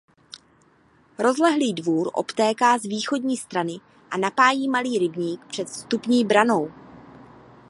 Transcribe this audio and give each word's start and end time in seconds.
Rozlehlý 1.19 1.73
dvůr 1.73 2.09
obtéká 2.13 2.77
z 2.77 2.83
východní 2.85 3.37
strany 3.37 3.77
a 4.11 4.17
napájí 4.17 4.69
malý 4.69 4.99
rybník 4.99 5.45
před 5.45 5.67
vstupní 5.69 6.25
branou. 6.25 6.71